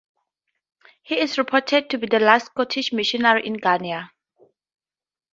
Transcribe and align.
He 1.03 1.19
is 1.19 1.37
reported 1.37 1.91
to 1.91 1.99
be 1.99 2.07
the 2.07 2.19
last 2.19 2.47
Scottish 2.47 2.91
missionary 2.91 3.45
in 3.45 3.53
Ghana. 3.53 4.09